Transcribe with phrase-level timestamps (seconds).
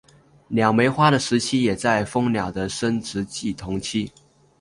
[0.47, 4.11] 鸟媒花的花期也与蜂鸟的生殖季同期。